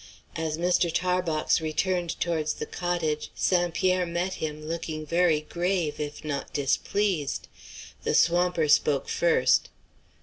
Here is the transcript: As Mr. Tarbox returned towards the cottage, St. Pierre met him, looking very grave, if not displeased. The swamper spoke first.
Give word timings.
As 0.35 0.57
Mr. 0.57 0.91
Tarbox 0.91 1.61
returned 1.61 2.19
towards 2.19 2.53
the 2.55 2.65
cottage, 2.65 3.29
St. 3.35 3.71
Pierre 3.71 4.07
met 4.07 4.33
him, 4.41 4.65
looking 4.65 5.05
very 5.05 5.41
grave, 5.41 5.99
if 5.99 6.25
not 6.25 6.51
displeased. 6.53 7.47
The 8.01 8.15
swamper 8.15 8.67
spoke 8.67 9.07
first. 9.07 9.69